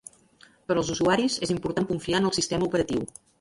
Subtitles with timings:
[0.71, 3.07] Per als usuaris, és important confiar en el sistema operatiu.